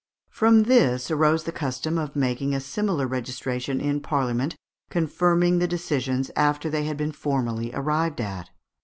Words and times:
From 0.31 0.63
this 0.63 1.11
arose 1.11 1.43
the 1.43 1.51
custom 1.51 1.99
of 1.99 2.15
making 2.15 2.55
a 2.55 2.59
similar 2.59 3.05
registration 3.05 3.79
in 3.79 3.99
Parliament, 3.99 4.55
confirming 4.89 5.59
the 5.59 5.67
decisions 5.67 6.31
after 6.35 6.71
they 6.71 6.85
had 6.85 6.97
been 6.97 7.11
formally 7.11 7.69
arrived 7.75 8.19
at. 8.19 8.49